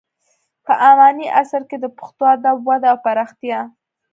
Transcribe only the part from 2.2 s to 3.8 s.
ادب وده او پراختیا: